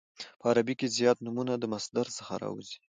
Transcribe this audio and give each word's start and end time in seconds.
په 0.39 0.45
عربي 0.51 0.75
کښي 0.79 0.87
زیات 0.97 1.17
نومونه 1.25 1.53
د 1.57 1.63
مصدر 1.73 2.05
څخه 2.17 2.33
راوځي. 2.43 2.77